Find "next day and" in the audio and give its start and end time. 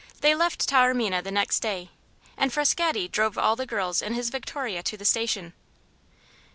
1.29-2.51